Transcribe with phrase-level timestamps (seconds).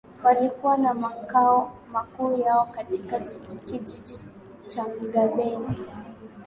[0.23, 4.17] walikuwa na makao makuu yao katika kijiji
[4.67, 5.77] cha Magbeni